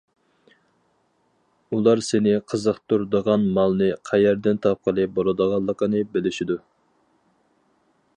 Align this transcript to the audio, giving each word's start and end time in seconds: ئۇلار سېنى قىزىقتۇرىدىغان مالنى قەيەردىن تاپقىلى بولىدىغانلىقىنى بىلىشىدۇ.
ئۇلار 1.75 2.01
سېنى 2.07 2.33
قىزىقتۇرىدىغان 2.53 3.45
مالنى 3.57 3.91
قەيەردىن 4.09 4.63
تاپقىلى 4.65 5.05
بولىدىغانلىقىنى 5.19 6.03
بىلىشىدۇ. 6.17 6.57